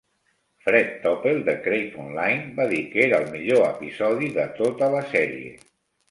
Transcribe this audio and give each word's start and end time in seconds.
Fred 0.67 0.87
Topel 1.01 1.41
de 1.49 1.53
Crave 1.65 1.99
Online 2.03 2.47
va 2.59 2.65
dir 2.71 2.79
quer 2.93 3.03
era 3.09 3.19
el 3.25 3.27
millor 3.33 3.61
episodi 3.67 4.31
de 4.39 4.47
tota 4.61 4.89
la 4.95 5.03
sèrie. 5.13 5.53